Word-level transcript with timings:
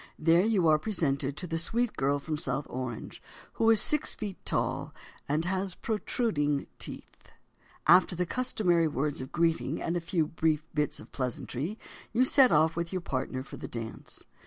There 0.17 0.43
you 0.43 0.67
are 0.67 0.79
presented 0.79 1.37
to 1.37 1.45
the 1.45 1.59
sweet 1.59 1.95
girl 1.95 2.17
from 2.17 2.35
South 2.35 2.65
Orange, 2.71 3.21
who 3.53 3.69
is 3.69 3.79
six 3.79 4.15
feet 4.15 4.43
tall 4.45 4.95
and 5.29 5.45
has 5.45 5.75
protruding 5.75 6.65
teeth. 6.79 7.27
After 7.85 8.15
the 8.15 8.25
customary 8.25 8.87
words 8.87 9.21
of 9.21 9.31
greeting 9.31 9.79
and 9.79 9.95
a 9.95 10.01
few 10.01 10.25
brief 10.25 10.63
bits 10.73 10.99
of 10.99 11.11
pleasantry, 11.11 11.77
you 12.13 12.25
set 12.25 12.51
off 12.51 12.75
with 12.75 12.91
your 12.91 13.01
partner 13.01 13.43
for 13.43 13.57
the 13.57 13.67
dance. 13.67 14.25